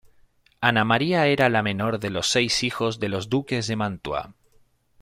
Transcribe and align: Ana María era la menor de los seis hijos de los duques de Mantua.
Ana 0.69 0.83
María 0.83 1.27
era 1.27 1.47
la 1.47 1.61
menor 1.61 1.99
de 1.99 2.09
los 2.09 2.25
seis 2.27 2.63
hijos 2.63 2.99
de 2.99 3.07
los 3.07 3.29
duques 3.29 3.67
de 3.67 3.75
Mantua. 3.75 4.33